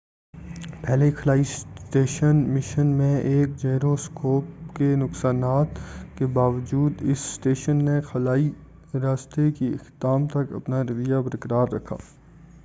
[0.81, 5.43] پہلے خلائی station mission میں ایک جیرو اسکوپ کے نقصان
[6.15, 8.49] کے باوجود اس اسٹیشن نے خلائی
[9.03, 11.97] راستے کے اختتام تک اپنا رویہ برقرار رکھا